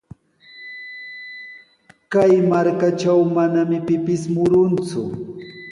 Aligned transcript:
Kay 2.11 2.33
markatraw 2.49 3.19
manami 3.35 3.77
pipis 3.87 4.23
murunku. 4.33 5.03